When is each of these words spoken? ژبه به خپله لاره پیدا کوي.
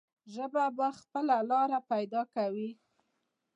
ژبه 0.33 0.63
به 0.77 0.87
خپله 0.99 1.37
لاره 1.49 1.79
پیدا 1.91 2.21
کوي. 2.35 2.69